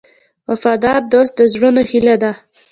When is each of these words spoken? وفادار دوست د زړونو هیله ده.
وفادار 0.49 0.99
دوست 1.13 1.33
د 1.39 1.41
زړونو 1.53 1.81
هیله 1.91 2.15
ده. 2.23 2.31